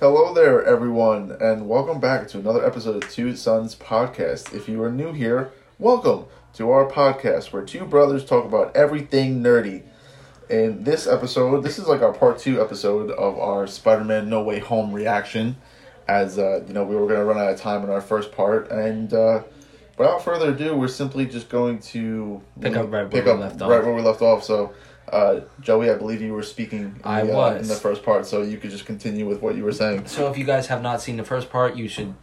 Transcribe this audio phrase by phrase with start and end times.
[0.00, 4.54] Hello there, everyone, and welcome back to another episode of Two Sons Podcast.
[4.54, 9.42] If you are new here, welcome to our podcast where two brothers talk about everything
[9.42, 9.82] nerdy.
[10.48, 14.42] In this episode, this is like our part two episode of our Spider Man No
[14.42, 15.58] Way Home reaction,
[16.08, 18.32] as uh, you know, we were going to run out of time in our first
[18.32, 19.42] part, and uh,
[19.98, 23.60] without further ado, we're simply just going to Pick up right where pick we left
[23.60, 23.84] right off.
[23.84, 24.44] where we left off.
[24.44, 24.72] So,
[25.12, 26.80] uh, Joey, I believe you were speaking.
[26.80, 27.62] In I the, uh, was.
[27.62, 30.06] in the first part, so you could just continue with what you were saying.
[30.06, 32.14] So if you guys have not seen the first part, you should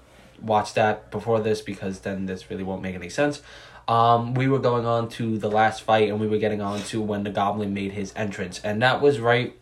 [0.41, 3.41] watch that before this because then this really won't make any sense.
[3.87, 7.01] Um, we were going on to the last fight and we were getting on to
[7.01, 8.59] when the goblin made his entrance.
[8.63, 9.55] And that was right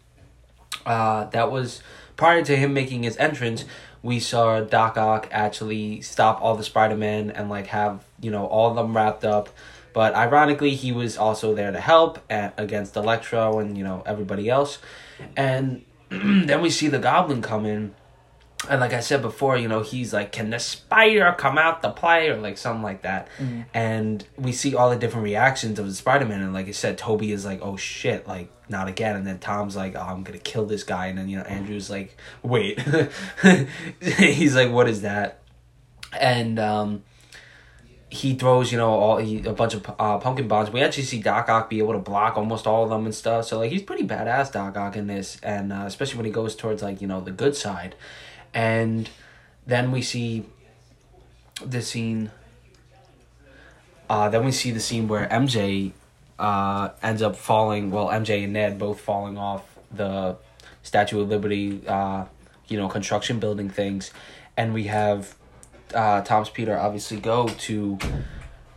[0.86, 1.81] uh, that was
[2.16, 3.66] prior to him making his entrance,
[4.03, 8.45] we saw Doc Ock actually stop all the Spider Man and like have, you know,
[8.45, 9.50] all of them wrapped up.
[9.95, 14.49] But ironically, he was also there to help at, against Electro and, you know, everybody
[14.49, 14.77] else.
[15.38, 17.95] And then we see the Goblin come in.
[18.70, 21.91] And like I said before, you know, he's like, Can the spider come out to
[21.91, 22.28] play?
[22.28, 23.30] Or like something like that.
[23.73, 26.42] And we see all the different reactions of the Spider Man.
[26.42, 29.16] And like I said, Toby is like, Oh shit, like, not again.
[29.16, 31.08] And then Tom's like, Oh, I'm gonna kill this guy.
[31.08, 32.81] And then, you know, Andrew's like, Wait.
[34.02, 35.42] he's like, What is that?
[36.20, 37.03] And, um,
[38.16, 40.71] he throws, you know, all he, a bunch of uh, pumpkin bombs.
[40.71, 43.45] We actually see Doc Ock be able to block almost all of them and stuff.
[43.45, 46.55] So like he's pretty badass, Doc Ock in this, and uh, especially when he goes
[46.55, 47.95] towards like you know the good side,
[48.53, 49.09] and
[49.67, 50.45] then we see
[51.63, 52.31] the scene.
[54.09, 55.91] Uh, then we see the scene where MJ
[56.39, 57.91] uh, ends up falling.
[57.91, 60.38] Well, MJ and Ned both falling off the
[60.83, 62.25] Statue of Liberty, uh,
[62.67, 64.11] you know, construction building things,
[64.55, 65.36] and we have
[65.94, 67.97] uh, Tom's Peter obviously go to,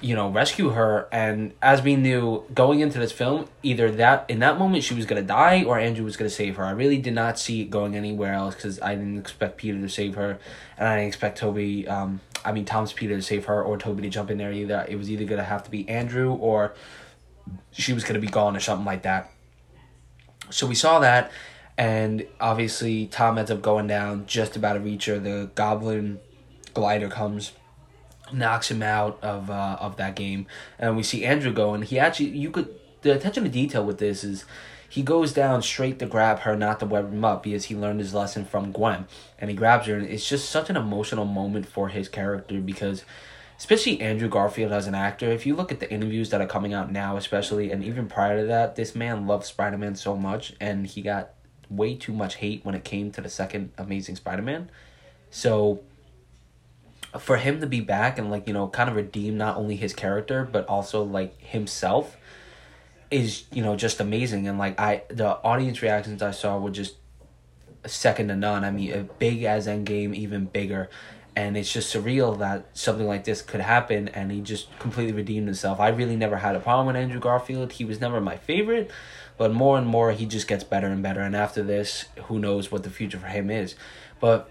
[0.01, 1.09] you know, rescue her.
[1.11, 5.06] And as we knew going into this film, either that in that moment she was
[5.06, 6.65] gonna die or Andrew was gonna save her.
[6.65, 9.89] I really did not see it going anywhere else because I didn't expect Peter to
[9.89, 10.39] save her,
[10.77, 11.89] and I didn't expect Toby.
[11.89, 14.87] Um, I mean Tom's Peter to save her or Toby to jump in there either.
[14.89, 16.75] It was either gonna have to be Andrew or
[17.72, 19.31] she was gonna be gone or something like that.
[20.50, 21.31] So we saw that,
[21.77, 25.19] and obviously Tom ends up going down, just about to reach her.
[25.19, 26.21] The goblin
[26.69, 27.53] glider comes,
[28.33, 30.47] knocks him out of uh, of that game,
[30.79, 33.99] and we see Andrew go, and he actually you could the attention to detail with
[33.99, 34.45] this is
[34.89, 38.01] he goes down straight to grab her, not to web him up, because he learned
[38.01, 39.07] his lesson from Gwen,
[39.39, 43.05] and he grabs her, and it's just such an emotional moment for his character because.
[43.61, 45.33] Especially Andrew Garfield as an actor.
[45.33, 48.43] If you look at the interviews that are coming out now, especially, and even prior
[48.43, 51.31] to that, this man loved Spider Man so much, and he got
[51.69, 54.71] way too much hate when it came to the second Amazing Spider Man.
[55.31, 55.81] So,
[57.17, 59.95] for him to be back and like you know kind of redeem not only his
[59.95, 62.17] character but also like himself
[63.11, 64.47] is you know just amazing.
[64.47, 66.97] And like i the audience reactions i saw were just
[67.87, 68.65] second to none.
[68.65, 70.91] I mean big as endgame even bigger.
[71.35, 75.47] And it's just surreal that something like this could happen and he just completely redeemed
[75.47, 75.79] himself.
[75.79, 77.73] I really never had a problem with andrew garfield.
[77.73, 78.91] He was never my favorite
[79.39, 81.21] but more and more he just gets better and better.
[81.21, 83.77] And after this who knows what the future for him is.
[84.21, 84.51] But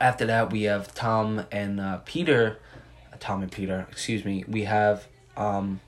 [0.00, 2.58] after that we have tom and uh, peter
[3.20, 5.80] tom and peter excuse me we have um,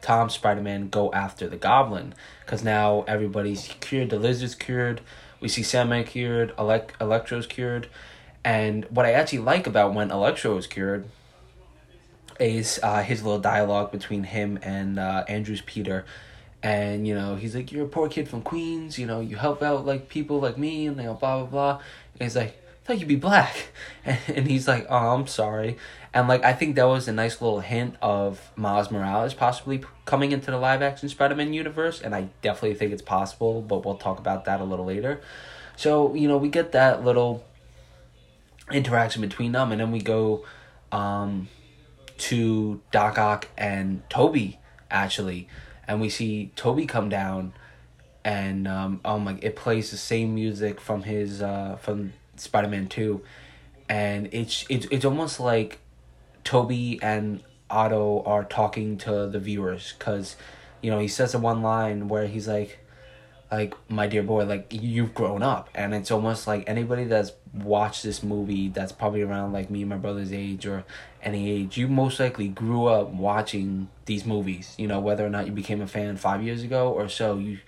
[0.00, 2.14] tom spider-man go after the goblin.
[2.44, 5.00] Because now everybody's cured the lizard's cured
[5.40, 7.88] we see sandman cured Elec- electro's cured.
[8.44, 11.06] And what i actually like about when electro is cured
[12.40, 16.04] is uh, his little dialogue between him and uh, andrew's peter.
[16.62, 19.62] And you know he's like you're a poor kid from queens you know you help
[19.62, 21.82] out like people like me and you know blah blah blah.
[22.14, 22.57] And he's like
[22.88, 23.68] thought you'd be black.
[24.06, 25.76] And, he's like oh i'm sorry.
[26.14, 30.32] And like i think that was a nice little hint of miles morales possibly coming
[30.32, 34.18] into the live action spider-man universe and i definitely think it's possible but we'll talk
[34.18, 35.20] about that a little later.
[35.76, 37.44] So you know we get that little
[38.72, 40.46] interaction between them and then we go
[40.90, 41.48] um
[42.16, 44.58] to doc ock and toby
[44.90, 45.48] actually.
[45.86, 47.52] And we see toby come down
[48.24, 53.20] and um oh my it plays the same music from his uh from spider-man 2
[53.88, 55.78] and it's it's it's almost like
[56.44, 60.36] toby and otto are talking to the viewers because
[60.80, 62.78] you know he says the one line where he's like
[63.50, 65.68] like my dear boy like you've grown up.
[65.74, 69.90] And it's almost like anybody that's watched this movie that's probably around like me and
[69.90, 70.84] my brother's age or
[71.22, 75.46] any age you most likely grew up watching these movies you know whether or not
[75.46, 77.58] you became a fan five years ago or so you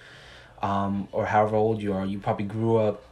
[0.62, 3.02] um or however old you are you probably grew up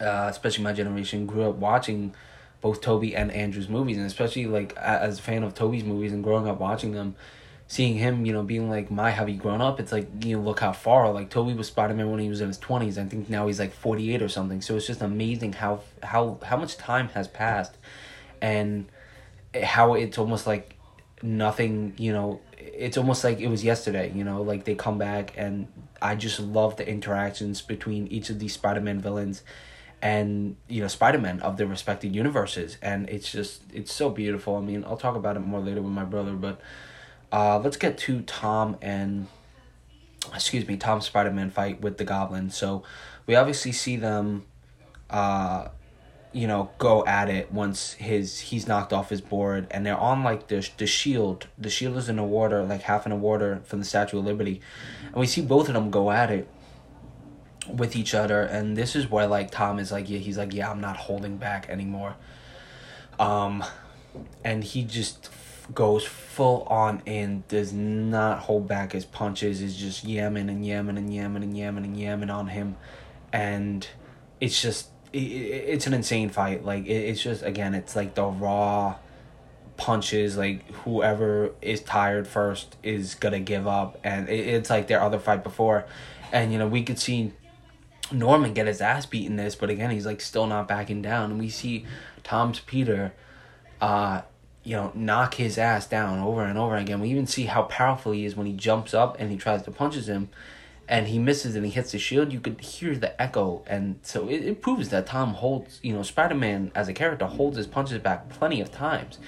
[0.00, 2.14] uh, especially my generation grew up watching
[2.60, 6.22] both Toby and Andrew's movies and especially like as a fan of Toby's movies and
[6.22, 7.16] growing up watching them
[7.72, 9.80] seeing him, you know, being like, my, have you grown up?
[9.80, 11.10] It's like, you know, look how far.
[11.10, 12.98] Like, Toby was Spider Man when he was in his 20s.
[12.98, 14.60] I think now he's like 48 or something.
[14.60, 17.78] So it's just amazing how, how, how much time has passed
[18.42, 18.90] and
[19.62, 20.76] how it's almost like
[21.22, 25.32] nothing, you know, it's almost like it was yesterday, you know, like they come back
[25.38, 25.66] and
[26.02, 29.42] I just love the interactions between each of these Spider Man villains
[30.02, 32.76] and you know spider-man of their respective universes.
[32.82, 34.56] And it's just it's so beautiful.
[34.56, 36.60] I mean i'll talk about it more later with my brother but
[37.32, 39.26] uh, let's get to Tom and
[40.34, 42.50] excuse me, Tom Spider Man fight with the Goblin.
[42.50, 42.82] So
[43.26, 44.44] we obviously see them,
[45.10, 45.68] uh,
[46.32, 50.22] you know, go at it once his he's knocked off his board, and they're on
[50.22, 51.48] like the the shield.
[51.58, 54.24] The shield is in the water, like half in the water from the Statue of
[54.24, 54.60] Liberty,
[55.06, 56.48] and we see both of them go at it
[57.68, 58.42] with each other.
[58.42, 61.36] And this is where like Tom is like, yeah, he's like, yeah, I'm not holding
[61.36, 62.16] back anymore.
[63.18, 63.64] Um,
[64.44, 65.30] and he just
[65.74, 69.62] goes full on and does not hold back his punches.
[69.62, 72.76] Is just yamming and yamming and yamming and yamming and yamming on him,
[73.32, 73.86] and
[74.40, 76.64] it's just it, it's an insane fight.
[76.64, 78.96] Like it, it's just again, it's like the raw
[79.76, 80.36] punches.
[80.36, 85.18] Like whoever is tired first is gonna give up, and it, it's like their other
[85.18, 85.84] fight before,
[86.32, 87.32] and you know we could see.
[88.12, 91.30] Norman get his ass beaten this, but again he's like still not backing down.
[91.30, 91.86] And we see
[92.22, 93.12] Tom's Peter
[93.80, 94.22] uh
[94.64, 97.00] you know, knock his ass down over and over again.
[97.00, 99.70] We even see how powerful he is when he jumps up and he tries to
[99.70, 100.28] punches him
[100.88, 102.32] and he misses and he hits the shield.
[102.32, 103.62] You could hear the echo.
[103.66, 107.26] And so it, it proves that Tom holds, you know, Spider Man as a character
[107.26, 109.18] holds his punches back plenty of times.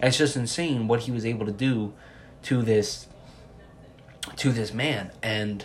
[0.00, 1.92] And it's just insane what he was able to do
[2.44, 3.08] to this
[4.36, 5.10] to this man.
[5.22, 5.64] And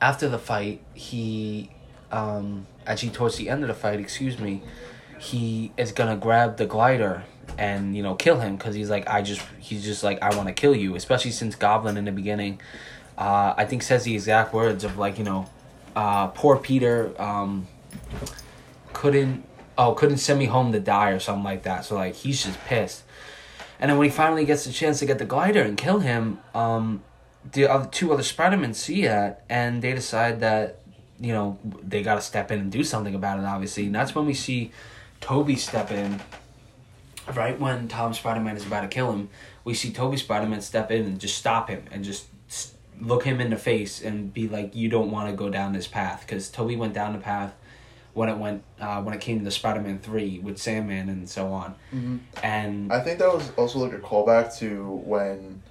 [0.00, 1.70] after the fight, he
[2.10, 4.62] um actually towards the end of the fight, excuse me,
[5.18, 7.24] he is gonna grab the glider
[7.56, 10.48] and you know kill him because he's like I just he's just like I want
[10.48, 12.60] to kill you, especially since Goblin in the beginning,
[13.16, 15.48] uh, I think says the exact words of like you know,
[15.96, 17.66] uh, poor Peter um,
[18.92, 19.44] couldn't
[19.76, 21.84] oh couldn't send me home to die or something like that.
[21.84, 23.02] So like he's just pissed,
[23.80, 26.38] and then when he finally gets the chance to get the glider and kill him,
[26.54, 27.02] um,
[27.52, 30.80] the other two other Spider-Men see that and they decide that
[31.20, 33.44] you know they got to step in and do something about it.
[33.44, 34.72] Obviously, and that's when we see
[35.20, 36.20] Toby step in
[37.34, 39.28] right when Tom Spider Man is about to kill him,
[39.64, 42.26] we see Toby Spider Man step in and just stop him and just
[43.00, 45.86] look him in the face and be like, "You don't want to go down this
[45.86, 47.54] path," because Toby went down the path
[48.14, 51.28] when it went uh, when it came to the Spider Man three with Sandman and
[51.28, 51.74] so on.
[51.94, 52.16] Mm-hmm.
[52.42, 55.62] And I think that was also like a callback to when,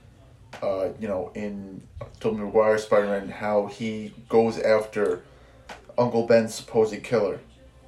[0.62, 1.82] uh, you know, in
[2.20, 5.24] Tobey Maguire Spider Man, how he goes after
[5.98, 7.40] Uncle Ben's supposed killer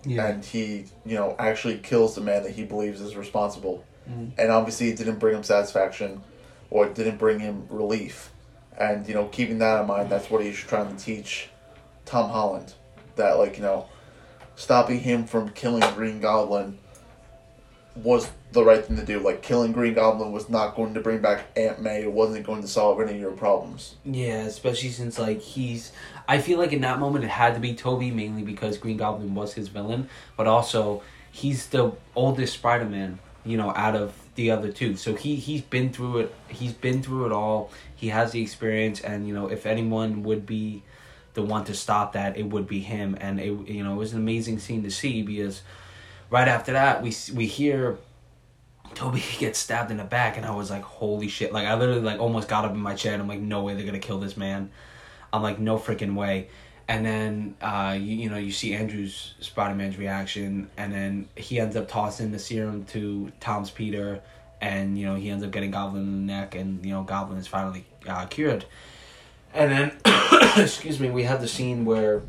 [0.05, 0.27] yeah.
[0.27, 4.29] and he you know actually kills the man that he believes is responsible mm-hmm.
[4.37, 6.21] and obviously it didn't bring him satisfaction
[6.69, 8.31] or it didn't bring him relief
[8.77, 11.49] and you know keeping that in mind that's what he's trying to teach
[12.05, 12.73] tom holland
[13.15, 13.87] that like you know
[14.55, 16.77] stopping him from killing green goblin
[17.95, 19.19] was the right thing to do.
[19.19, 22.01] Like killing Green Goblin was not going to bring back Aunt May.
[22.01, 23.95] It wasn't going to solve any of your problems.
[24.03, 25.91] Yeah, especially since like he's.
[26.27, 29.35] I feel like in that moment it had to be Toby mainly because Green Goblin
[29.35, 33.19] was his villain, but also he's the oldest Spider Man.
[33.45, 36.35] You know, out of the other two, so he he's been through it.
[36.49, 37.71] He's been through it all.
[37.95, 40.83] He has the experience, and you know, if anyone would be
[41.33, 43.17] the one to stop that, it would be him.
[43.19, 45.61] And it you know it was an amazing scene to see because
[46.29, 47.97] right after that we we hear
[48.95, 51.53] Tobey gets stabbed in the back, and I was like, holy shit!
[51.53, 53.75] Like I literally like almost got up in my chair, and I'm like, no way
[53.75, 54.71] they're gonna kill this man.
[55.31, 56.49] I'm like, no freaking way.
[56.87, 61.59] And then uh, you, you know you see Andrew's Spider Man's reaction, and then he
[61.59, 64.21] ends up tossing the serum to Tom's Peter,
[64.59, 67.37] and you know he ends up getting Goblin in the neck, and you know Goblin
[67.37, 68.65] is finally uh, cured.
[69.53, 69.91] And then,
[70.57, 72.21] excuse me, we have the scene where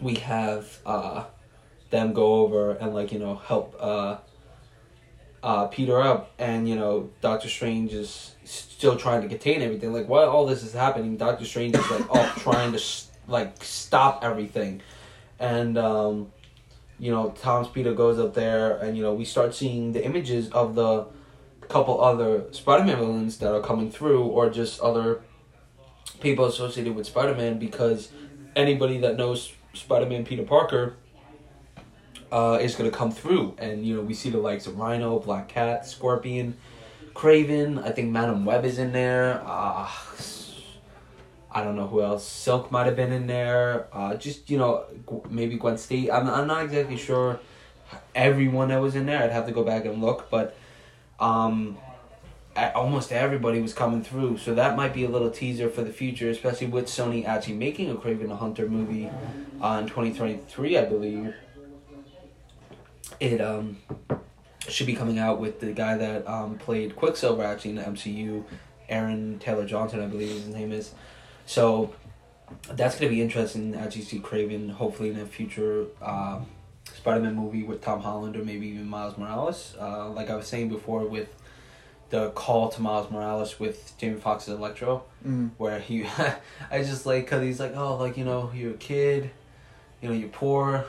[0.00, 1.24] we have uh,
[1.90, 3.76] them go over and like you know help
[5.44, 9.92] uh, Peter up, and you know Doctor Strange is still trying to contain everything.
[9.92, 12.82] Like while all this is happening, Doctor Strange is like up trying to
[13.28, 14.80] like stop everything,
[15.38, 16.32] and um,
[16.98, 20.48] you know Tom's Peter goes up there, and you know we start seeing the images
[20.48, 21.06] of the
[21.68, 25.20] couple other Spider-Man villains that are coming through, or just other
[26.20, 28.10] people associated with Spider-Man, because
[28.56, 30.96] anybody that knows Spider-Man Peter Parker
[32.34, 33.54] uh, is going to come through.
[33.58, 36.56] And, you know, we see the likes of Rhino, Black Cat, Scorpion,
[37.14, 37.80] Kraven.
[37.80, 39.40] I think Madame Web is in there.
[39.46, 39.88] Uh,
[41.52, 42.26] I don't know who else.
[42.26, 43.86] Silk might have been in there.
[43.92, 44.84] Uh, just, you know,
[45.30, 46.10] maybe Gwen Stacy.
[46.10, 47.38] I'm, I'm not exactly sure
[48.16, 49.22] everyone that was in there.
[49.22, 50.28] I'd have to go back and look.
[50.28, 50.56] But,
[51.20, 51.78] um,
[52.74, 54.38] almost everybody was coming through.
[54.38, 57.92] So that might be a little teaser for the future, especially with Sony actually making
[57.92, 59.08] a Kraven the Hunter movie
[59.62, 61.34] uh, in 2023, I believe.
[63.20, 63.78] It um
[64.68, 68.44] should be coming out with the guy that um played Quicksilver actually in the MCU,
[68.88, 70.92] Aaron Taylor Johnson, I believe his name is.
[71.46, 71.94] So
[72.72, 76.40] that's gonna be interesting as you see Kraven hopefully in a future uh,
[76.92, 79.74] Spider-Man movie with Tom Holland or maybe even Miles Morales.
[79.80, 81.28] Uh, like I was saying before with
[82.10, 85.50] the call to Miles Morales with Jamie Foxx's Electro, Mm.
[85.56, 86.04] where he,
[86.70, 89.30] I just like cause he's like, oh, like you know, you're a kid,
[90.02, 90.84] you know, you're poor,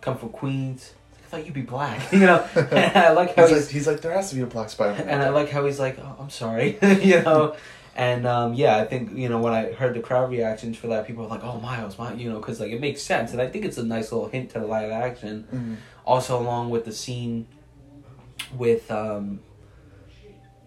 [0.00, 0.92] come from Queens.
[1.30, 2.44] I thought you'd be black, you know.
[2.56, 4.68] and I like how He's he's, like, he's like, there has to be a black
[4.68, 5.08] Spider-Man.
[5.08, 7.54] and I like how he's like, oh, I'm sorry, you know.
[7.94, 11.06] And um, yeah, I think you know when I heard the crowd reactions for that,
[11.06, 13.48] people were like, "Oh, Miles, Miles," you know, because like it makes sense, and I
[13.48, 15.46] think it's a nice little hint to the live action.
[15.52, 15.76] Mhm.
[16.06, 17.46] Also, along with the scene
[18.56, 19.40] with um,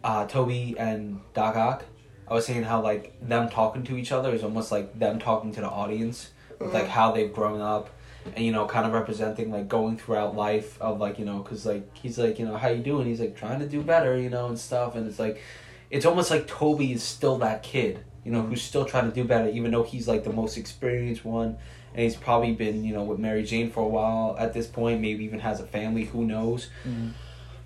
[0.04, 1.86] uh, Toby and Doc Ock,
[2.28, 5.52] I was saying how like them talking to each other is almost like them talking
[5.54, 7.90] to the audience, with like how they've grown up,
[8.36, 11.66] and you know, kind of representing like going throughout life of like you know, because
[11.66, 14.30] like he's like you know how you doing, he's like trying to do better, you
[14.30, 15.42] know, and stuff, and it's like,
[15.90, 19.24] it's almost like Toby is still that kid, you know, who's still trying to do
[19.24, 21.58] better, even though he's like the most experienced one
[21.94, 25.02] and he's probably been you know with Mary Jane for a while at this point.
[25.02, 26.06] Maybe even has a family.
[26.06, 26.70] Who knows?
[26.88, 27.12] Mhm.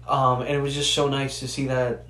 [0.07, 2.05] Um, and it was just so nice to see that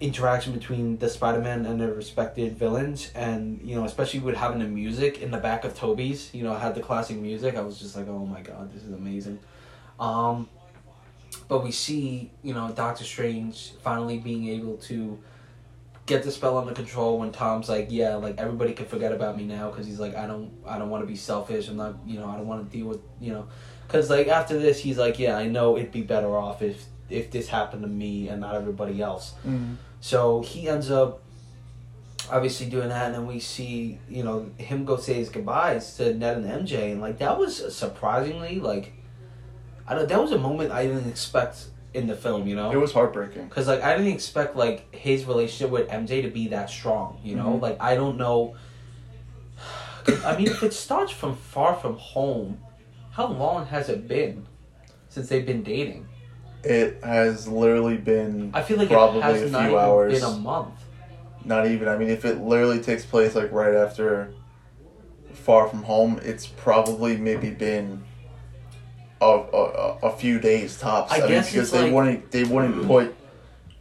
[0.00, 4.58] interaction between the Spider Man and their respected villains, and you know especially with having
[4.58, 6.32] the music in the back of Toby's.
[6.34, 7.56] You know, had the classic music.
[7.56, 9.38] I was just like, oh my god, this is amazing.
[9.98, 10.48] Um,
[11.48, 15.18] but we see you know Doctor Strange finally being able to
[16.06, 19.44] get the spell under control when Tom's like, yeah, like everybody can forget about me
[19.44, 21.68] now because he's like, I don't, I don't want to be selfish.
[21.68, 23.48] I'm not, you know, I don't want to deal with, you know,
[23.86, 27.30] because like after this, he's like, yeah, I know it'd be better off if if
[27.30, 29.34] this happened to me and not everybody else.
[29.46, 29.76] Mhm.
[30.00, 31.22] So he ends up
[32.30, 36.12] obviously doing that, and then we see, you know, him go say his goodbyes to
[36.14, 38.92] Ned and MJ, and like that was surprisingly like,
[39.86, 42.70] I don't, that was a moment I didn't expect in the film, you know.
[42.72, 43.48] It was heartbreaking.
[43.48, 47.36] Cause like I didn't expect like his relationship with MJ to be that strong, you
[47.36, 47.54] know.
[47.54, 47.62] Mhm.
[47.62, 48.54] Like I don't know.
[50.24, 52.58] I mean, if it starts from Far From Home,
[53.12, 54.46] how long has it been
[55.08, 56.06] since they've been dating?
[56.64, 60.20] It has literally been I feel like probably it has a few hours.
[60.20, 60.74] been a month.
[61.44, 61.86] Not even.
[61.88, 64.32] I mean, if it literally takes place like right after
[65.32, 68.02] Far From Home, it's probably maybe been
[69.20, 71.12] a, a, a few days tops.
[71.12, 73.15] I mean, guess because it's they like- wouldn't they wouldn't put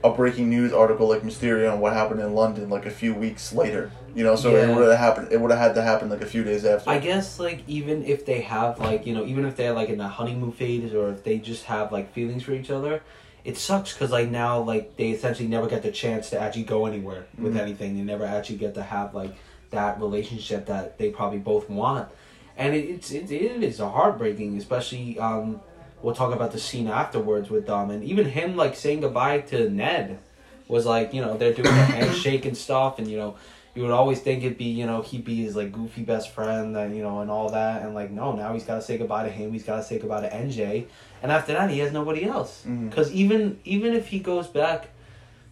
[0.06, 3.52] a breaking news article like Mysterio on what happened in London like a few weeks
[3.52, 3.92] later.
[4.14, 5.30] You know, so it would have happened.
[5.32, 6.90] It would have had to happen like a few days after.
[6.90, 9.98] I guess like even if they have like you know even if they're like in
[9.98, 13.02] the honeymoon phase or if they just have like feelings for each other,
[13.44, 16.86] it sucks because like now like they essentially never get the chance to actually go
[16.86, 17.62] anywhere with Mhm.
[17.62, 17.98] anything.
[17.98, 19.34] They never actually get to have like
[19.72, 22.08] that relationship that they probably both want,
[22.56, 25.62] and it, it's it, it is heartbreaking, especially um.
[26.02, 27.90] We'll talk about the scene afterwards with Dom.
[27.90, 30.20] And even him like saying goodbye to Ned
[30.68, 33.00] was like you know they're doing the handshake and stuff.
[33.00, 33.36] And you know
[33.74, 36.76] you would always think it'd be you know he'd be his like goofy best friend
[36.78, 37.82] and you know and all that.
[37.82, 39.52] And like no now he's got to say goodbye to him.
[39.52, 40.86] He's got to say goodbye to MJ
[41.24, 42.64] and after that he has nobody else.
[42.68, 42.90] Mhm.
[42.90, 44.90] because even even if he goes back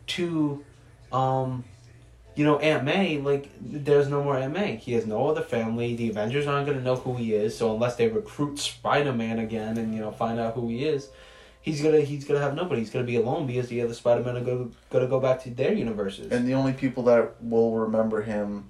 [0.07, 0.63] to
[1.11, 1.63] um
[2.35, 5.95] you know Aunt May like there's no more Aunt May he has no other family
[5.95, 9.77] the Avengers aren't gonna know who he is so unless they recruit Spider Man again
[9.77, 11.09] and you know find out who he is.
[11.61, 12.81] He's gonna he's gonna have nobody.
[12.81, 15.49] He's gonna be alone because the other Spider Men are gonna gonna go back to
[15.49, 16.31] their universes.
[16.31, 18.69] and the only people that will remember him,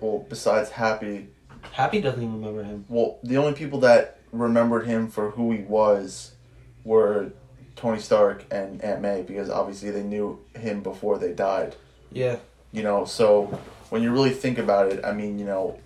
[0.00, 1.28] well, besides Happy,
[1.72, 2.84] Happy doesn't even remember him.
[2.88, 6.32] well, the only people that remembered him for who he was
[6.84, 7.32] were
[7.74, 11.74] Tony Stark and Aunt May because obviously they knew him before they died.
[12.12, 12.36] Yeah.
[12.72, 13.58] You know, so
[13.90, 15.78] when you really think about it, I mean, you know,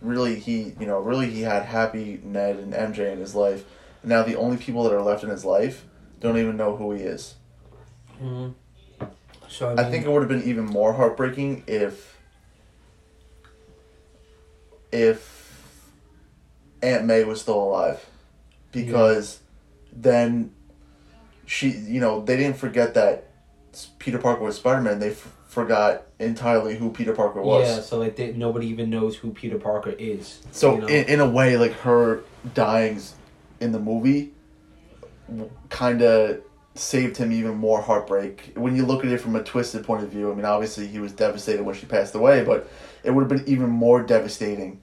[0.00, 3.64] really he, you know, really he had Happy, Ned, and MJ in his life.
[4.04, 5.84] Now the only people that are left in his life
[6.20, 7.34] don't even know who he is.
[8.18, 8.48] hmm
[9.48, 12.16] So I, I think it would have been even more heartbreaking if
[14.92, 15.36] if
[16.82, 18.04] Aunt May was still alive.
[18.72, 19.40] Because
[19.92, 20.52] then
[21.46, 23.28] she, you know, they didn't forget that
[23.98, 24.98] Peter Parker was Spider Man.
[24.98, 25.14] They
[25.46, 27.68] forgot entirely who Peter Parker was.
[27.68, 30.40] Yeah, so like they, nobody even knows who Peter Parker is.
[30.50, 30.86] So you know?
[30.86, 32.22] in, in a way, like her
[32.54, 33.12] dyings
[33.60, 34.32] in the movie,
[35.68, 36.40] kind of
[36.74, 38.52] saved him even more heartbreak.
[38.54, 40.98] When you look at it from a twisted point of view, I mean, obviously he
[40.98, 42.68] was devastated when she passed away, but
[43.02, 44.80] it would have been even more devastating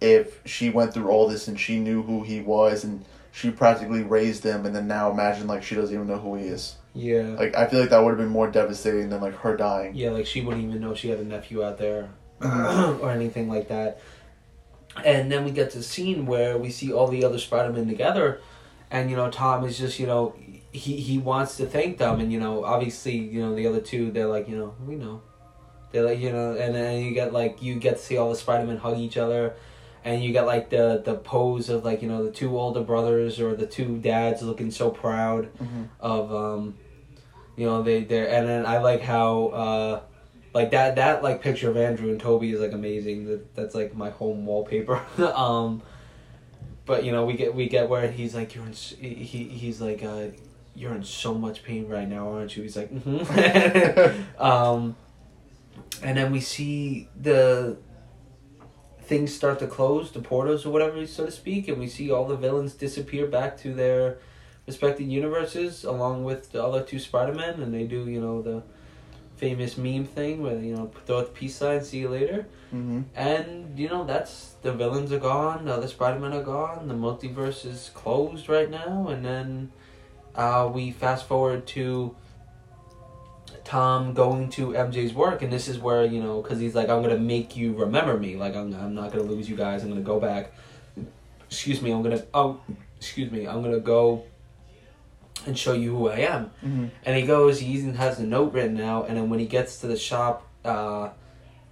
[0.00, 4.02] if she went through all this and she knew who he was and she practically
[4.02, 6.74] raised him, and then now imagine like she doesn't even know who he is.
[6.94, 7.36] Yeah.
[7.38, 9.94] Like I feel like that would have been more devastating than like her dying.
[9.94, 13.00] Yeah, like she wouldn't even know she had a nephew out there Mm-hmm.
[13.04, 14.00] or anything like that.
[15.04, 18.40] And then we get to the scene where we see all the other Spider-Men together
[18.90, 20.34] and you know Tom is just, you know,
[20.72, 24.10] he he wants to thank them and you know, obviously, you know, the other two
[24.10, 25.22] they're like, you know, we know.
[25.92, 28.36] They're like, you know, and then you get like you get to see all the
[28.36, 29.54] Spider-Men hug each other
[30.04, 33.38] and you get like the the pose of like, you know, the two older brothers
[33.40, 35.88] or the two dads looking so proud Mhm.
[36.00, 36.74] of um
[37.56, 40.00] you know they they and then I like how uh
[40.54, 43.94] like that that like picture of Andrew and Toby is like amazing that that's like
[43.94, 45.00] my home wallpaper
[45.34, 45.82] um
[46.86, 50.02] but you know we get we get where he's like you're in he he's like
[50.02, 50.26] uh
[50.74, 54.42] you're in so much pain right now aren't you he's like mm-hmm.
[54.42, 54.96] um
[56.02, 57.76] and then we see the
[59.10, 62.26] things start to close the portals or whatever so to speak and we see all
[62.28, 64.18] the villains disappear back to their
[64.68, 68.62] respected universes along with the other two Spider-Men and they do, you know, the
[69.36, 72.46] famous meme thing where, you know, throw out the peace sign, see you later.
[72.72, 73.02] Mhm.
[73.16, 77.66] And, you know, that's the villains are gone, the other Spider-Men are gone, the multiverse
[77.66, 79.72] is closed right now, and then
[80.36, 82.14] uh, we fast forward to
[83.70, 87.02] Tom going to MJ's work, and this is where, you know, because he's like, I'm
[87.04, 88.34] going to make you remember me.
[88.34, 89.84] Like, I'm, I'm not going to lose you guys.
[89.84, 90.52] I'm going to go back.
[91.48, 92.60] Excuse me, I'm going to, oh,
[92.96, 94.24] excuse me, I'm to go
[95.46, 96.50] and show you who I am.
[96.64, 96.90] Mhm.
[97.04, 99.80] And he goes, he even has the note written out, and then when he gets
[99.82, 101.10] to the shop, uh,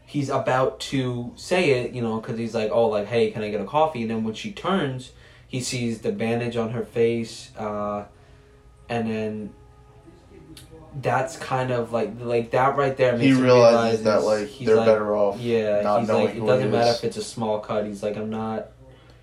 [0.06, 3.50] he's about to say it, you know, because he's like, oh, like, hey, can I
[3.50, 4.02] get a coffee?
[4.02, 5.10] And then when she turns,
[5.48, 8.04] he sees the bandage on her face, uh,
[8.88, 9.52] and then
[11.00, 14.66] that's kind of like like that right there makes He realizes realize that like he's
[14.66, 15.38] they're like, better off.
[15.40, 17.86] Yeah, not he's knowing like, it doesn't matter if it's a small cut.
[17.86, 18.68] He's like, I'm not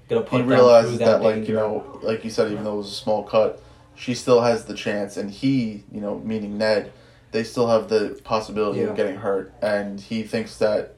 [0.10, 2.78] gonna put he realizes through that, like you know like you said even though it
[2.78, 3.60] was a small cut
[3.96, 6.92] she still has the chance and he you know meaning ned
[7.32, 8.88] they still have the possibility Yeah.
[8.88, 10.94] of getting hurt and he thinks that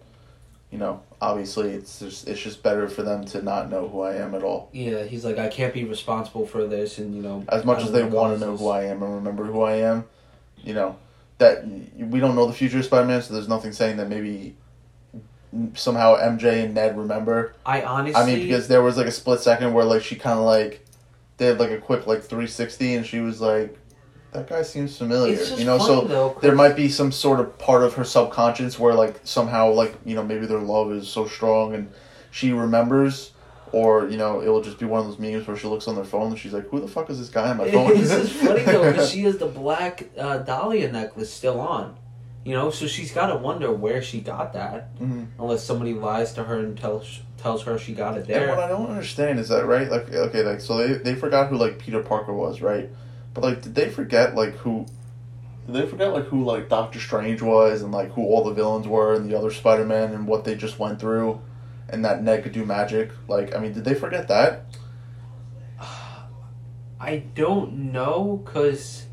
[0.71, 4.15] you know obviously it's just it's just better for them to not know who i
[4.15, 7.45] am at all Yeah, he's like, I can't be responsible for this, and you know,
[7.47, 10.03] as much as they want to know who i am and remember who i am
[10.67, 10.97] you know
[11.37, 11.65] that
[11.97, 14.55] we don't know the future of spider-man so there's nothing saying that maybe
[15.75, 19.39] somehow mj and ned remember I honestly, I mean, because there was like a split
[19.39, 20.83] second where like she kind of like
[21.37, 23.77] they had like a quick like 360, and she was like,
[24.31, 25.77] "That guy seems familiar," you know.
[25.77, 29.71] So though, there might be some sort of part of her subconscious where like somehow
[29.71, 31.91] like you know maybe their love is so strong and
[32.31, 33.31] she remembers.
[33.71, 35.95] Or you know, it will just be one of those memes where she looks on
[35.95, 38.09] their phone and she's like, "Who the fuck is this guy on my phone?" this
[38.09, 41.95] just funny though because she has the black uh, Dahlia necklace still on,
[42.45, 42.69] you know.
[42.71, 45.27] So she's got to wonder where she got that, Mhm.
[45.39, 48.59] unless somebody lies to her and tells tells her she got it And what.
[48.59, 49.89] I don't understand is that right?
[49.91, 52.89] Like, okay, like so they they forgot who like Peter Parker was, right?
[53.33, 54.85] But like, did they forget like who?
[55.67, 58.87] Did they forget like who like Doctor Strange was and like who all the villains
[58.87, 61.41] were and the other Spider Man and what they just went through,
[61.89, 63.11] and that Ned could do magic?
[63.27, 64.65] Like, I mean, did they forget that?
[66.99, 69.05] I don't know because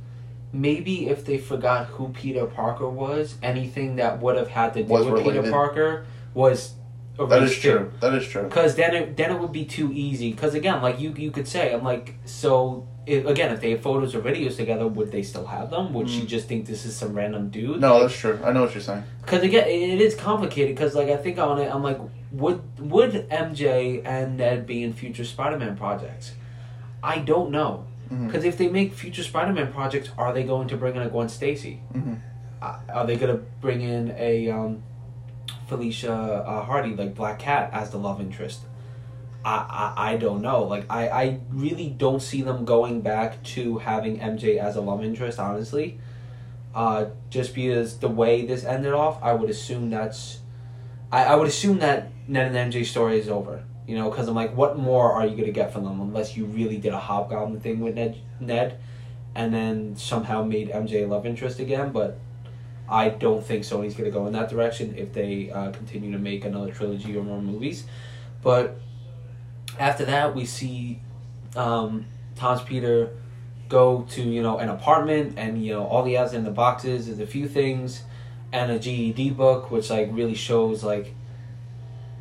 [0.53, 4.89] maybe if they forgot who Peter Parker was, anything that would have had to do
[4.93, 5.51] Was with Peter.
[5.51, 6.75] Parker was
[7.19, 7.71] That is too.
[7.73, 7.93] true.
[8.01, 8.45] That is true.
[8.45, 10.33] Because then it then it would be too easy.
[10.33, 13.83] Because again, like you you could say, I'm like, so if, again, if they have
[13.83, 15.93] photos or videos together, would they still have them?
[15.93, 16.27] Would she Mm.
[16.27, 17.81] just think this is some random dude?
[17.83, 18.41] No, that's true.
[18.43, 19.05] I know what you're saying.
[19.21, 20.75] Because again, it, it is complicated.
[20.75, 22.01] Because like I think on it, I'm like,
[22.39, 26.33] would would MJ and Ned be in future Spider-Man projects?
[27.03, 27.87] I don't know.
[28.27, 31.29] Because if they make future Spider-Man projects, are they going to bring in a Gwen
[31.29, 31.81] Stacy?
[31.93, 32.21] Mhm.
[32.63, 34.83] Uh, are they going to bring in a um,
[35.69, 38.61] Felicia uh, Hardy, like Black Cat, as the love interest?
[39.45, 40.63] I, I, I don't know.
[40.65, 45.03] Like I, I really don't see them going back to having MJ as a love
[45.05, 45.39] interest.
[45.39, 45.99] Honestly,
[46.75, 50.39] uh, just because the way this ended off, I would assume that's,
[51.11, 53.63] I, I would assume that Ned and MJ story is over.
[53.87, 56.47] You know, because I'm like, what more are you gonna get from them unless you
[56.47, 58.79] really did a hobgoblin thing with Ned, Ned,
[59.35, 61.93] and then somehow made MJ a love interest again?
[61.93, 62.19] But
[62.89, 66.47] I don't think Sony's gonna go in that direction if they uh, continue to make
[66.47, 67.85] another trilogy or more movies.
[68.43, 68.81] But
[69.79, 71.01] after that, we see
[71.57, 72.07] um,
[72.37, 73.11] Tom's Peter
[73.69, 77.09] go to you know an apartment, and you know all he has in the boxes
[77.09, 78.03] is a few things
[78.53, 81.15] and a GED book, which like really shows like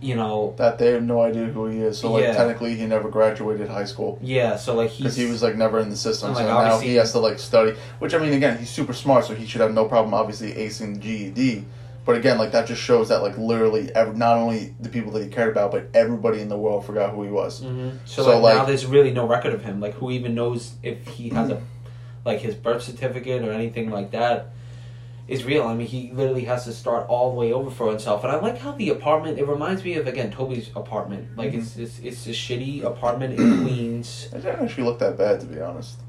[0.04, 1.98] you know That they have no idea who he is.
[2.00, 2.34] So like Yeah.
[2.34, 4.20] technically, he never graduated high school.
[4.22, 4.56] yeah.
[4.58, 6.30] So like because he was like never in the system.
[6.30, 7.74] And, so now he has to like study.
[8.00, 11.00] Which I mean, again, he's super smart, so he should have no problem obviously acing
[11.00, 11.66] GED.
[12.06, 15.24] But again, like that just shows that like literally, ev- not only the people that
[15.24, 17.62] he cared about, but everybody in the world forgot who he was.
[17.62, 17.98] Mm-hmm.
[18.04, 19.80] So, So, like, now there's really no record of him.
[19.80, 21.62] Like who even knows if he has a
[22.26, 24.48] like his birth certificate or anything like that
[25.28, 25.64] is real.
[25.64, 28.24] I mean, he literally has to start all the way over for himself.
[28.24, 29.40] And I like how the apartment.
[29.40, 31.38] It reminds me of again Toby's apartment.
[31.38, 31.60] Like mm-hmm.
[31.60, 34.30] it's it's it's a shitty apartment in Queens.
[34.34, 36.00] It didn't actually look that bad, to be honest.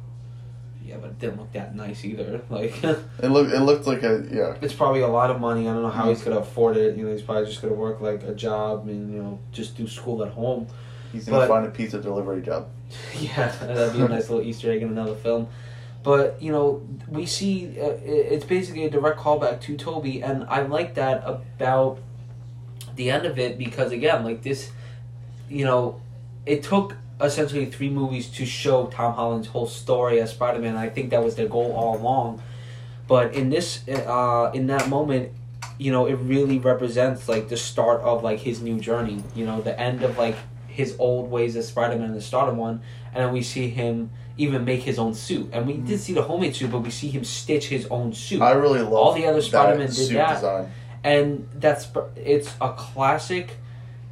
[0.84, 2.42] Yeah, but it didn't look that nice either.
[2.50, 4.56] Like It looked it looked like a yeah.
[4.60, 5.68] it's probably a lot of money.
[5.68, 6.30] I don't know how he's mm-hmm.
[6.30, 6.96] gonna afford it.
[6.96, 9.86] You know, he's probably just gonna work like a job and you know just do
[9.86, 10.66] school at home.
[11.12, 12.68] He's gonna But- find a pizza delivery job.
[13.18, 15.48] Yeah, that'd be a nice little Easter egg in another film.
[16.04, 20.60] But you know, we see uh, it's basically a direct callback to Toby, and I
[20.60, 21.98] like that about
[22.94, 24.70] the end of it because again, like this,
[25.48, 26.00] you know,
[26.44, 30.76] it took essentially three movies to show Tom Holland's whole story as Spider Man.
[30.76, 32.42] I think that was their goal all along.
[33.08, 35.32] But in this, uh, in that moment,
[35.78, 39.24] you know, it really represents like the start of like his new journey.
[39.34, 40.36] You know, the end of like
[40.68, 42.82] his old ways as Spider Man the start of one,
[43.14, 45.48] and then we see him even make his own suit.
[45.52, 48.40] And we did see the homemade suit, but we see him stitch his own suit.
[48.42, 50.34] I really love All the other that Spider-Man did that.
[50.34, 50.72] design.
[51.04, 53.56] and that's it's a classic.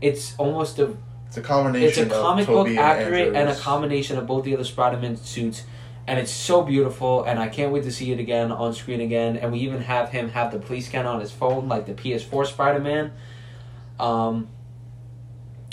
[0.00, 0.94] It's almost a
[1.26, 1.88] It's a combination.
[1.88, 5.64] it's a of comic book accurate and a combination of both the other Spider-Man suits,
[6.06, 7.24] and it's so beautiful.
[7.24, 9.36] And I can't wait to see it again on screen again.
[9.36, 12.46] And we even have him have the police scan on his phone, like the PS4
[12.46, 13.12] Spider-Man.
[13.98, 14.48] Um,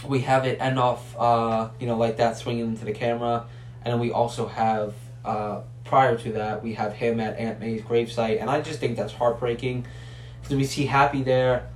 [0.08, 3.46] we have it end off, uh, you know, like that swinging into the camera,
[3.84, 4.94] and we also have
[5.26, 8.98] uh, prior to that we have him at Aunt May's gravesite, and I just think
[8.98, 9.86] that's heartbreaking
[10.42, 11.70] because we see Happy there.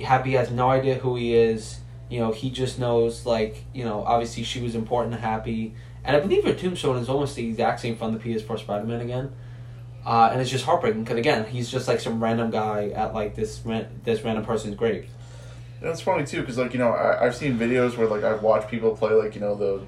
[0.00, 1.80] Happy has no idea who he is.
[2.10, 4.04] You know, he just knows like you know.
[4.04, 7.80] Obviously, she was important to Happy, and I believe her tombstone is almost the exact
[7.80, 9.32] same from the PS4 Spider Man again.
[10.04, 13.34] Uh, and it's just heartbreaking because again, he's just like some random guy at like
[13.34, 15.08] this ran- this random person's grave.
[15.80, 18.68] It's funny too, because like you know, I, I've seen videos where like I've watched
[18.68, 19.82] people play like you know the,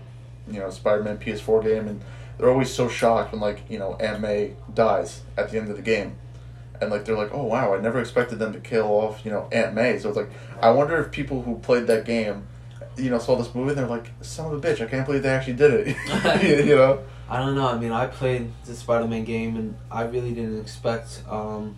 [0.50, 2.00] you know Spider-Man PS4 game, and
[2.38, 5.76] they're always so shocked when like you know Aunt May dies at the end of
[5.76, 6.16] the game,
[6.80, 9.48] and like they're like, oh wow, I never expected them to kill off you know
[9.52, 9.98] Aunt May.
[9.98, 10.30] So it's like
[10.61, 12.46] I wonder if people who played that game,
[12.96, 15.22] you know, saw this movie and they're like, son of a bitch, I can't believe
[15.22, 16.66] they actually did it.
[16.66, 17.00] you know.
[17.28, 17.66] I don't know.
[17.66, 21.22] I mean, I played the Spider Man game, and I really didn't expect.
[21.28, 21.76] Um,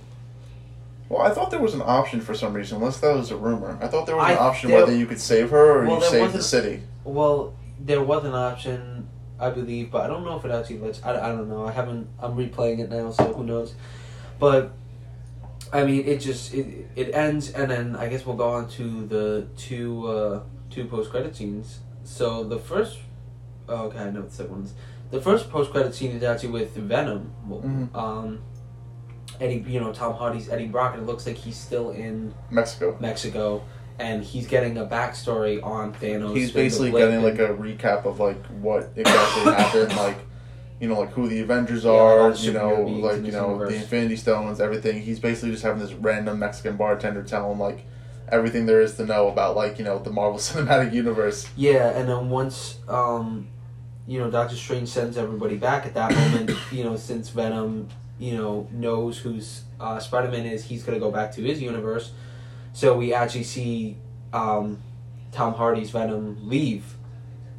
[1.08, 3.78] Well, I thought there was an option for some reason, unless that was a rumor.
[3.80, 6.00] I thought there was an I- option there- whether you could save her or Well,
[6.00, 6.82] you save the city.
[7.02, 11.02] well, there was an option, I believe, but I don't know if it actually lets.
[11.04, 11.66] I, I don't know.
[11.66, 12.08] I haven't.
[12.18, 13.74] I'm replaying it now, so who knows?
[14.38, 14.72] But
[15.72, 19.06] I mean, it just it it ends, and then I guess we'll go on to
[19.06, 21.80] the two uh, two post credit scenes.
[22.04, 22.98] So the first,
[23.68, 24.74] oh, okay, I know what the second one's.
[25.10, 27.32] The first post credit scene is actually with Venom.
[27.48, 27.94] Mhm.
[27.94, 28.40] Um,
[29.40, 32.96] Eddie, you know Tom Hardy's Eddie Brock, and it looks like he's still in Mexico.
[33.00, 33.62] Mexico,
[33.98, 36.36] and he's getting a backstory on Thanos.
[36.36, 40.16] He's basically getting like a recap of like what exactly happened, like
[40.80, 43.70] you know, like who the Avengers Yeah, are, you know, like you know universe.
[43.70, 45.02] the Infinity Stones, everything.
[45.02, 47.84] He's basically just having this random Mexican bartender tell him like
[48.30, 51.48] everything there is to know about like you know the Marvel Cinematic Universe.
[51.56, 53.48] Yeah, and then once um,
[54.06, 57.88] you know Doctor Strange sends everybody back at that moment, you know, since Venom,
[58.20, 62.12] you know, knows who's uh, Spider Man is, he's gonna go back to his universe.
[62.78, 63.96] So we actually see
[64.32, 64.80] um,
[65.32, 66.94] Tom Hardy's Venom leave.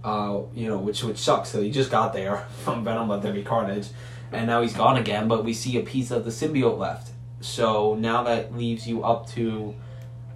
[0.01, 1.49] Uh, you know, which which sucks.
[1.49, 3.89] So he just got there from Venom Let There Be Carnage,
[4.32, 5.27] and now he's gone again.
[5.27, 7.12] But we see a piece of the symbiote left.
[7.41, 9.75] So now that leaves you up to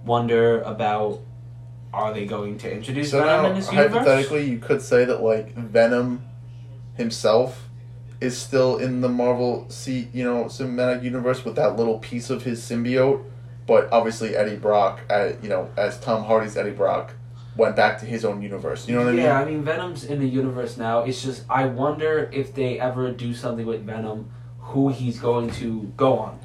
[0.04, 1.22] wonder about
[1.94, 3.92] are they going to introduce So Venom now, in this universe?
[3.94, 6.22] hypothetically, you could say that like Venom
[6.98, 7.70] himself
[8.20, 12.42] is still in the Marvel C, you know, cinematic universe with that little piece of
[12.42, 13.24] his symbiote,
[13.66, 17.14] but obviously Eddie Brock, uh, you know, as Tom Hardy's Eddie Brock,
[17.56, 18.88] went back to his own universe.
[18.88, 19.24] You know what I mean?
[19.24, 19.40] yeah.
[19.40, 21.00] I mean Venom's in the universe now.
[21.00, 25.92] It's just I wonder if they ever do something with Venom, who he's going to
[25.96, 26.38] go on.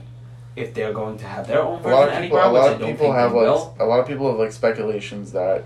[0.55, 2.62] If they're going to have their own A version lot of people, a Brock, which
[2.62, 3.75] lot of people have like will.
[3.79, 5.63] a lot of people have like speculations that,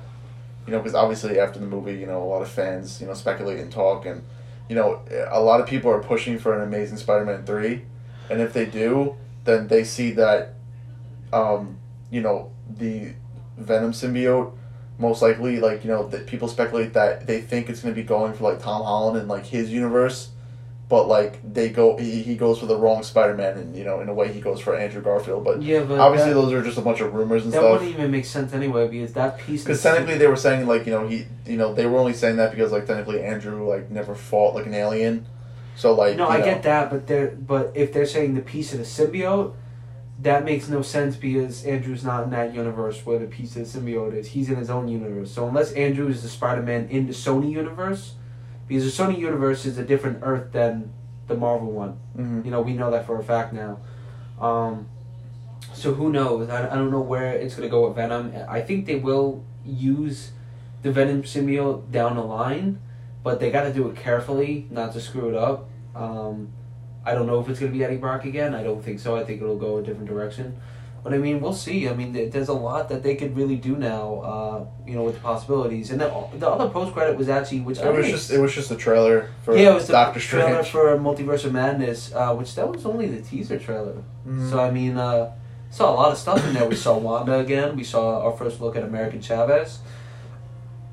[0.68, 3.14] you know, because obviously after the movie, you know, a lot of fans, you know,
[3.14, 4.24] speculate and talk, and
[4.70, 7.84] you know, a lot of people are pushing for an Amazing Spider-Man three,
[8.30, 10.54] and if they do, then they see that,
[11.34, 11.78] um,
[12.12, 13.14] you know, the
[13.58, 14.54] Venom symbiote
[15.00, 18.06] most likely like you know that people speculate that they think it's going to be
[18.06, 20.30] going for like Tom Holland and like his universe.
[20.90, 24.10] But like they go, he, he goes for the wrong Spider-Man, and you know, in
[24.10, 25.44] a way, he goes for Andrew Garfield.
[25.44, 27.72] But Yeah, but obviously that, those are just a bunch of rumors and that stuff.
[27.72, 29.64] wouldn't even make sense anyway because that piece.
[29.64, 32.36] Because technically they were saying like you know he you know they were only saying
[32.36, 35.26] that because like technically Andrew like never fought like an alien,
[35.76, 38.74] so like no, I know, get that, but they're but if they're saying the piece
[38.74, 39.54] of the symbiote,
[40.24, 43.80] that makes no sense because Andrew's not in that universe where the piece of the
[43.80, 44.28] symbiote is.
[44.28, 45.32] He's in his own universe.
[45.32, 48.16] So unless Andrew is the Spider Man in the Sony universe,
[48.68, 50.94] because the Sony universe is a different Earth than
[51.28, 52.00] the Marvel one.
[52.18, 52.46] Mm-hmm.
[52.46, 53.80] You know, we know that for a fact now.
[54.40, 54.88] Um,
[55.74, 56.50] so who knows?
[56.50, 58.34] I, I don't know where it's gonna go with Venom.
[58.48, 60.32] I think they will use
[60.84, 62.80] the Venom symbiote down the line,
[63.24, 65.70] but they got to do it carefully, not to screw it up.
[65.96, 66.52] Um,
[67.06, 68.56] I don't know if it's gonna be Eddie Brock again.
[68.56, 69.16] I don't think so.
[69.16, 70.58] I think it'll go a different direction.
[71.04, 71.90] But I mean, we'll see.
[71.90, 74.22] I mean, there's a lot that they could really do now.
[74.22, 75.92] Uh, you know, with the possibilities.
[75.92, 78.54] And the, the other post credit was actually, which I It was just it was
[78.56, 82.34] just a trailer for yeah, it was the Doctor trailer for Multiverse of Madness, uh,
[82.34, 84.02] which that was only the teaser trailer.
[84.26, 84.50] Mhm.
[84.50, 85.32] So I mean, uh,
[85.72, 86.70] saw a lot of stuff in there.
[86.70, 87.76] We saw Wanda again.
[87.76, 89.80] We saw our first look at America Chavez.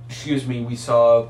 [0.09, 0.65] Excuse me.
[0.65, 1.29] We saw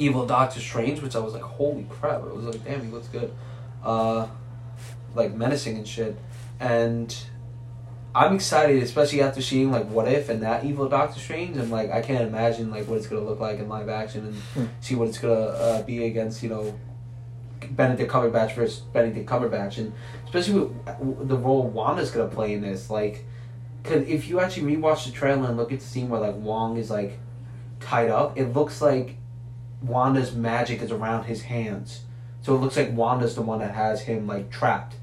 [0.00, 2.22] Evil Doctor Strange, which I was like, holy crap!
[2.22, 3.32] It was like, damn, he looks good,
[3.84, 4.26] uh,
[5.14, 6.16] like menacing and shit.
[6.58, 7.14] And
[8.14, 11.56] I'm excited, especially after seeing like What If and that Evil Doctor Strange.
[11.56, 14.34] And like, I can't imagine like what it's gonna look like in live action and
[14.54, 14.64] Hmm.
[14.80, 16.74] see what it's gonna uh, be against you know
[17.72, 19.92] Benedict Cumberbatch versus Benedict Cumberbatch, and
[20.24, 20.60] especially
[20.98, 22.88] with the role Wanda's gonna play in this.
[22.90, 23.24] Like,
[23.84, 26.78] cause if you actually rewatch the trailer and look at the scene where like Wong
[26.78, 27.18] is like
[27.80, 29.16] tied up, it looks like
[29.82, 32.02] Wanda's magic is around his hands.
[32.42, 34.96] So it looks like Wanda's the one that has him like trapped.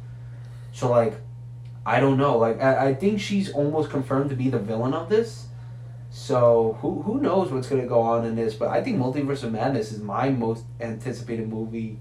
[0.71, 1.15] So like,
[1.85, 2.37] I don't know.
[2.37, 5.47] Like I, I think she's almost confirmed to be the villain of this.
[6.09, 8.53] So who who knows what's gonna go on in this?
[8.53, 11.99] But I think Multiverse of Madness is my most anticipated movie,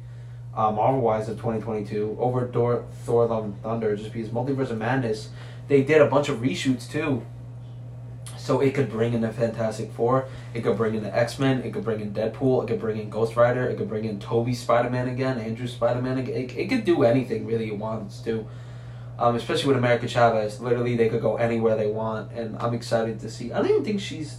[0.55, 3.97] uh, Marvel wise of twenty twenty two over Thor Thor Love and Thunder.
[3.97, 5.31] Just because Multiverse of Madness,
[5.69, 7.25] they did a bunch of reshoots too.
[8.47, 11.63] So it could bring in the Fantastic Four, it could bring in the X Men,
[11.65, 14.21] it could bring in Deadpool, it could bring in Ghost Rider, it could bring in
[14.21, 16.17] Toby Spider Man again, Andrew Spider Man.
[16.17, 18.47] It, it, could do anything really it wants to.
[19.19, 23.19] Um, especially with America Chavez, literally they could go anywhere they want, and I'm excited
[23.19, 23.53] to see.
[23.53, 24.39] I don't even think she's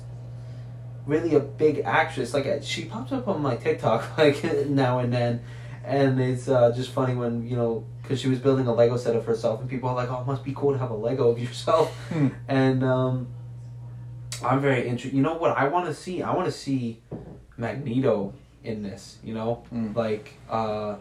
[1.05, 2.33] really a big actress.
[2.33, 5.41] Like uh, she pops up on my TikTok like now and then,
[5.83, 9.17] and it's uh, just funny when you know because she was building a Lego set
[9.17, 11.29] of herself, and people are like, "Oh, it must be cool to have a Lego
[11.29, 12.27] of yourself." Hmm.
[12.47, 13.27] and um,
[14.43, 15.15] I'm very interested.
[15.15, 16.21] You know what I want to see?
[16.21, 16.99] I want to see
[17.57, 19.17] Magneto in this.
[19.23, 19.95] You know, Mm.
[19.95, 20.95] like uh,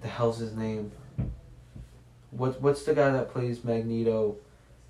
[0.00, 0.92] the hell's his name?
[2.30, 4.36] What what's the guy that plays Magneto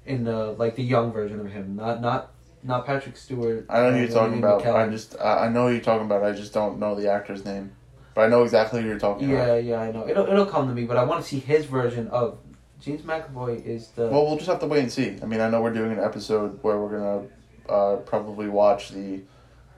[0.06, 1.76] in the like the young version of him?
[1.76, 3.66] Not not not Patrick Stewart.
[3.70, 4.62] I know who you're talking about.
[4.62, 4.88] McKellen.
[4.88, 6.22] I just I I know who you're talking about.
[6.22, 7.72] I just don't know the actor's name,
[8.14, 9.64] but I know exactly who you're talking Yeah, about.
[9.64, 10.06] Yeah, yeah, I know.
[10.09, 12.38] It'll it'll come to me, but I want to see his version of
[12.80, 15.16] James McAvoy is the Well, we'll just have to wait and see.
[15.22, 17.26] I mean, I know we're doing an episode where we're gonna
[17.68, 19.20] uh, probably watch the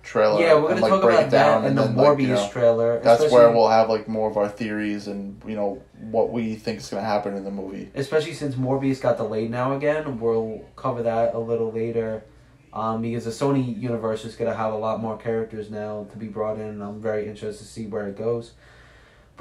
[0.03, 0.41] trailer.
[0.41, 0.55] yeah.
[0.55, 2.27] We're gonna and, like, talk break about it down that and the Morbius like, you
[2.29, 3.01] know, trailer.
[3.01, 6.79] That's where we'll have like more of our theories and you know what we think
[6.79, 7.91] is gonna happen in the movie.
[7.95, 10.21] especially since Morbius got delayed now again.
[10.21, 12.25] We'll cover that a little later.
[12.73, 16.27] Um, because the Sony universe is gonna have a lot more characters now to be
[16.29, 18.53] brought in, and I'm very interested to see where it goes.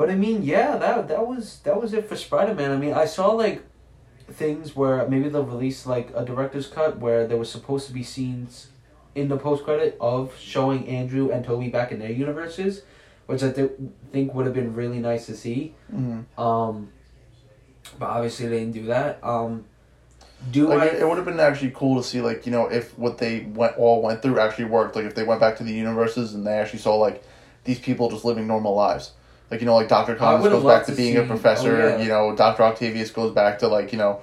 [0.02, 2.72] But I mean, yeah, that that was that was it for Spider Man.
[2.72, 3.62] I mean, I saw like
[4.32, 8.02] things where maybe they'll release like a director's cut where there was supposed to be
[8.02, 8.70] scenes
[9.14, 12.82] in the post credit of showing Andrew and Toby back in their universes,
[13.28, 13.74] which I th-
[14.12, 15.76] think would have been really nice to see.
[15.94, 16.42] Mm-hmm.
[16.42, 16.90] Um,
[18.00, 19.24] but obviously they didn't do that.
[19.24, 19.66] Um,
[20.50, 20.86] do Like I?
[20.88, 23.42] it, it would have been actually cool to see like you know if what they
[23.42, 24.96] went all went through actually worked.
[24.96, 27.24] Like if they went back to the universes and they actually saw like
[27.66, 29.12] these people just living normal lives.
[29.52, 31.76] Like you know, like Doctor Connors goes back to to being see- a professor.
[31.84, 32.02] oh, yeah.
[32.02, 34.22] You know, Doctor Octavius goes back to like you know,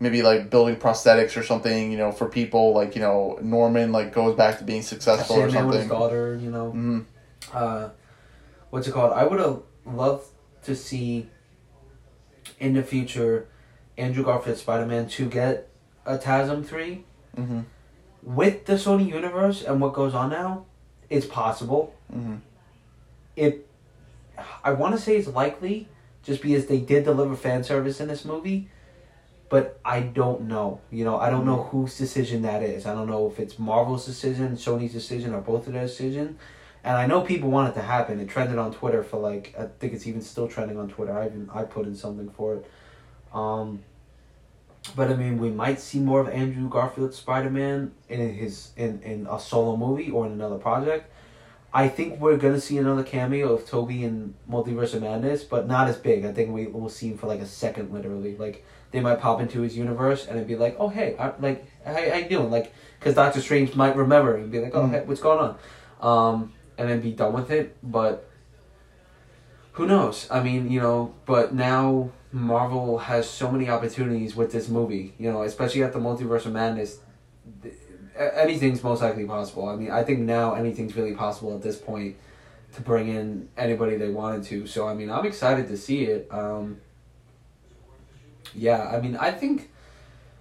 [0.00, 1.90] maybe like building prosthetics or something.
[1.90, 5.40] You know, for people like you know Norman like goes back to being successful or
[5.50, 5.98] Sandman with his something.
[5.98, 6.70] daughter, you know.
[6.70, 7.00] hmm
[7.52, 7.88] Uh,
[8.70, 9.12] what's it called?
[9.12, 10.26] I would have loved
[10.64, 11.28] to see
[12.60, 13.48] in the future
[13.96, 15.68] Andrew Garfield Spider Man to get
[16.06, 17.04] a TASM three
[17.36, 17.60] hmm
[18.22, 20.66] with the Sony universe and what goes on now.
[21.08, 21.94] It's possible.
[22.12, 22.36] hmm
[23.36, 23.67] It,
[24.64, 25.88] I want to say it's likely,
[26.22, 28.68] just because they did deliver fan service in this movie.
[29.48, 30.80] But I don't know.
[30.90, 32.84] You know, I don't know whose decision that is.
[32.84, 36.38] I don't know if it's Marvel's decision, Sony's decision, or both of their decision.
[36.84, 38.20] And I know people want it to happen.
[38.20, 41.18] It trended on Twitter for like I think it's even still trending on Twitter.
[41.18, 42.70] I even I put in something for it.
[43.32, 43.82] Um,
[44.94, 49.02] but I mean, we might see more of Andrew Garfield Spider Man in his in
[49.02, 51.10] in a solo movie or in another project.
[51.82, 55.86] I think we're gonna see another cameo of Toby in Multiverse of Madness, but not
[55.88, 56.24] as big.
[56.24, 58.36] I think we will see him for like a second, literally.
[58.36, 61.64] Like they might pop into his universe and it'd be like, oh hey, I, like
[61.84, 62.50] how, how you doing?
[62.50, 64.90] Like because Doctor Strange might remember and be like, oh Mhm.
[64.90, 65.52] hey, what's going on?
[66.10, 67.76] Um, and then be done with it.
[67.82, 68.28] But
[69.72, 70.26] who knows?
[70.30, 75.14] I mean, you know, but now Marvel has so many opportunities with this movie.
[75.18, 76.98] You know, especially at the Multiverse of Madness.
[77.62, 77.74] th-
[78.18, 79.68] Anything's most likely possible.
[79.68, 82.16] I mean, I think now anything's really possible at this point
[82.74, 84.66] to bring in anybody they wanted to.
[84.66, 86.28] So I mean, I'm excited to see it.
[86.30, 86.80] Um,
[88.54, 89.70] yeah, I mean, I think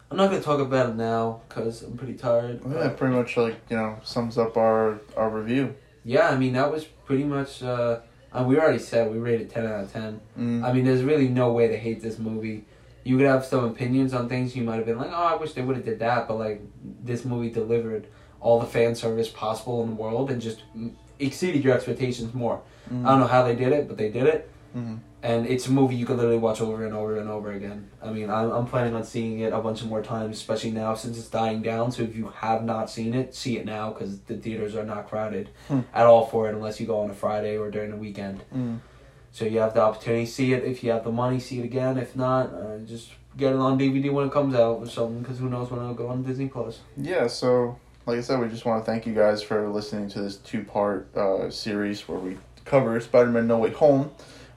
[0.09, 2.61] I'm not gonna talk about it now because I'm pretty tired.
[2.65, 5.75] Yeah, that pretty much like you know sums up our our review.
[6.03, 7.61] Yeah, I mean that was pretty much.
[7.61, 7.99] Uh,
[8.33, 10.21] uh, we already said we rated ten out of ten.
[10.37, 10.63] Mm.
[10.63, 12.65] I mean, there's really no way to hate this movie.
[13.07, 14.55] You could have some opinions on things.
[14.55, 16.61] You might have been like, "Oh, I wish they would have did that," but like
[17.03, 18.07] this movie delivered
[18.41, 22.61] all the fan service possible in the world and just mm, exceeded your expectations more.
[22.93, 23.05] Mm.
[23.05, 24.49] I don't know how they did it, but they did it.
[24.75, 24.99] Mhm.
[25.23, 27.89] And it's a movie you can literally watch over and over and over again.
[28.03, 30.93] I mean, I'm, I'm planning on seeing it a bunch of more times, especially now
[30.93, 31.91] since it's dying down.
[31.91, 35.09] So if you have not seen it, see it now because the theaters are not
[35.09, 35.79] crowded Hmm.
[35.93, 38.43] at all for it unless you go on a Friday or during the weekend.
[38.55, 38.77] Mm.
[39.37, 40.63] So you have the opportunity to see it.
[40.63, 41.99] If you have the money, see it again.
[41.99, 45.37] If not, uh, just get it on DVD when it comes out or something because
[45.37, 46.79] who knows when it'll go on Disney Plus.
[46.97, 50.21] Yeah, so like I said, we just want to thank you guys for listening to
[50.21, 54.09] this two part uh, series where we cover Spider Man No Way Home,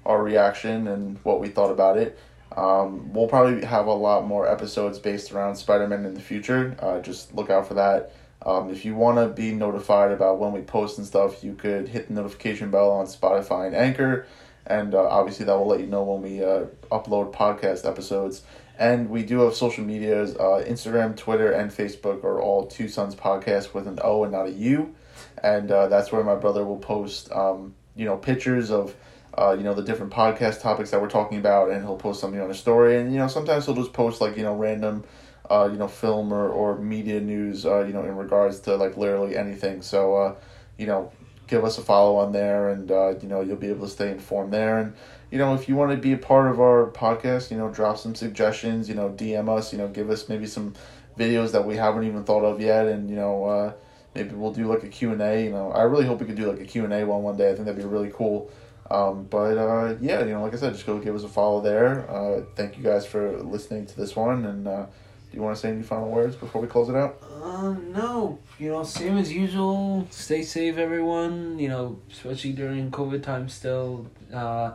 [0.06, 2.18] our reaction, and what we thought about it.
[2.56, 6.74] Um, we'll probably have a lot more episodes based around Spider Man in the future.
[6.80, 8.14] Uh, just look out for that.
[8.46, 11.88] Um, if you want to be notified about when we post and stuff, you could
[11.88, 14.26] hit the notification bell on Spotify and Anchor.
[14.70, 18.42] And uh, obviously, that will let you know when we uh, upload podcast episodes.
[18.78, 23.14] And we do have social medias uh, Instagram, Twitter, and Facebook are all Two Sons
[23.14, 24.94] Podcast with an O and not a U.
[25.42, 28.94] And uh, that's where my brother will post, um, you know, pictures of,
[29.36, 31.70] uh, you know, the different podcast topics that we're talking about.
[31.70, 32.96] And he'll post something on a story.
[32.98, 35.04] And, you know, sometimes he'll just post, like, you know, random,
[35.50, 39.36] uh, you know, film or, or media news, you know, in regards to, like, literally
[39.36, 39.82] anything.
[39.82, 40.36] So,
[40.78, 41.10] you know,
[41.50, 44.10] give us a follow on there and, uh, you know, you'll be able to stay
[44.10, 44.78] informed there.
[44.78, 44.94] And,
[45.30, 47.98] you know, if you want to be a part of our podcast, you know, drop
[47.98, 50.74] some suggestions, you know, DM us, you know, give us maybe some
[51.18, 52.86] videos that we haven't even thought of yet.
[52.86, 53.72] And, you know, uh,
[54.14, 56.60] maybe we'll do like a Q&A, you know, I really hope we could do like
[56.60, 57.50] a Q&A one one day.
[57.50, 58.50] I think that'd be really cool.
[58.88, 61.60] Um, but, uh, yeah, you know, like I said, just go give us a follow
[61.60, 62.08] there.
[62.08, 64.44] Uh, thank you guys for listening to this one.
[64.46, 67.29] And, uh, do you want to say any final words before we close it out?
[67.42, 68.38] Uh, no.
[68.58, 70.06] You know, same as usual.
[70.10, 71.58] Stay safe, everyone.
[71.58, 74.10] You know, especially during COVID time still.
[74.32, 74.72] Uh,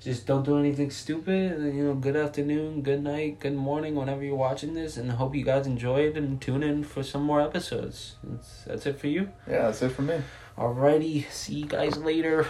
[0.00, 1.60] just don't do anything stupid.
[1.60, 4.96] You know, good afternoon, good night, good morning, whenever you're watching this.
[4.96, 8.16] And hope you guys enjoyed and tune in for some more episodes.
[8.24, 9.30] That's, that's it for you.
[9.46, 10.20] Yeah, that's it for me.
[10.56, 11.30] Alrighty.
[11.30, 12.46] See you guys later.